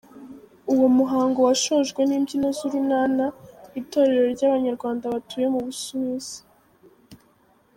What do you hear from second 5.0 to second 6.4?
batuye mu Busuwisi.